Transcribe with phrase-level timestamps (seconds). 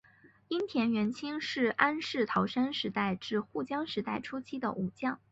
[0.47, 5.19] 樱田元亲是安土桃山时代至江户时代初期的武将。